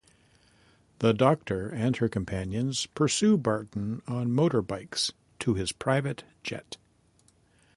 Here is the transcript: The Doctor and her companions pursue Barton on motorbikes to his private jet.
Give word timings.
The 0.97 1.13
Doctor 1.13 1.69
and 1.69 1.95
her 1.97 2.09
companions 2.09 2.87
pursue 2.87 3.37
Barton 3.37 4.01
on 4.07 4.29
motorbikes 4.29 5.11
to 5.41 5.53
his 5.53 5.71
private 5.71 6.23
jet. 6.41 6.77